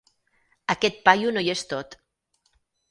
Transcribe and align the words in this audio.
Aquest 0.75 0.97
paio 1.11 1.37
no 1.37 1.45
hi 1.47 1.53
és 1.57 1.65
tot. 1.77 1.97